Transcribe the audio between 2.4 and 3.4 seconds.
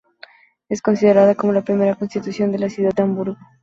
de la ciudad de Hamburgo.